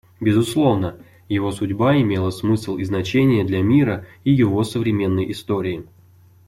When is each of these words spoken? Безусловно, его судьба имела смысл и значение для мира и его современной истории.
Безусловно, 0.19 0.97
его 1.29 1.51
судьба 1.51 1.95
имела 2.01 2.31
смысл 2.31 2.75
и 2.77 2.83
значение 2.83 3.43
для 3.43 3.61
мира 3.61 4.07
и 4.23 4.31
его 4.33 4.63
современной 4.63 5.29
истории. 5.31 5.85